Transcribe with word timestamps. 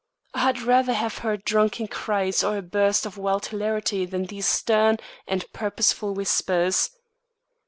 I 0.33 0.39
had 0.39 0.63
rather 0.63 0.93
have 0.93 1.19
heard 1.19 1.45
drunken 1.45 1.87
cries 1.87 2.43
or 2.43 2.57
a 2.57 2.63
burst 2.63 3.05
of 3.05 3.19
wild 3.19 3.45
hilarity 3.45 4.03
than 4.07 4.25
these 4.25 4.47
stern 4.47 4.97
and 5.27 5.45
purposeful 5.53 6.15
whispers. 6.15 6.89